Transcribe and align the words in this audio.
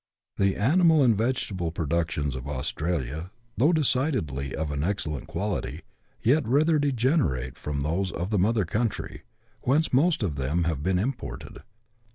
The 0.37 0.55
animal 0.55 1.03
and 1.03 1.15
vegetable 1.15 1.69
productions 1.71 2.35
of 2.35 2.47
Australia, 2.47 3.29
though 3.57 3.71
decidedly 3.71 4.55
of 4.55 4.71
an 4.71 4.83
excellent 4.83 5.27
quality, 5.27 5.83
yet 6.23 6.47
rather 6.47 6.79
degenerate 6.79 7.55
from 7.55 7.81
those 7.81 8.11
of 8.11 8.31
the 8.31 8.39
mother 8.39 8.65
country, 8.65 9.21
whence 9.61 9.93
most 9.93 10.23
of 10.23 10.37
them 10.37 10.63
have 10.63 10.81
been 10.81 10.97
imported. 10.97 11.61